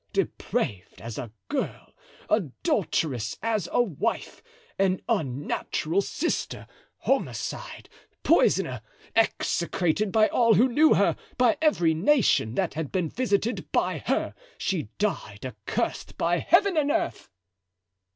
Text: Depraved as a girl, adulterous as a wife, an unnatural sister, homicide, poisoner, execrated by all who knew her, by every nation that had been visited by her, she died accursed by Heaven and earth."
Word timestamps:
Depraved 0.13 0.99
as 0.99 1.19
a 1.19 1.31
girl, 1.47 1.93
adulterous 2.27 3.37
as 3.43 3.69
a 3.71 3.83
wife, 3.83 4.41
an 4.79 4.99
unnatural 5.07 6.01
sister, 6.01 6.65
homicide, 7.01 7.87
poisoner, 8.23 8.81
execrated 9.15 10.11
by 10.11 10.27
all 10.29 10.55
who 10.55 10.67
knew 10.67 10.95
her, 10.95 11.15
by 11.37 11.55
every 11.61 11.93
nation 11.93 12.55
that 12.55 12.73
had 12.73 12.91
been 12.91 13.09
visited 13.09 13.71
by 13.71 13.99
her, 14.07 14.33
she 14.57 14.89
died 14.97 15.45
accursed 15.45 16.17
by 16.17 16.39
Heaven 16.39 16.77
and 16.77 16.89
earth." 16.89 17.29